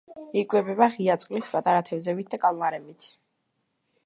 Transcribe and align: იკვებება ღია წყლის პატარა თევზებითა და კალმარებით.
იკვებება 0.41 0.87
ღია 0.95 1.17
წყლის 1.25 1.51
პატარა 1.57 1.85
თევზებითა 1.91 2.35
და 2.35 2.43
კალმარებით. 2.47 3.11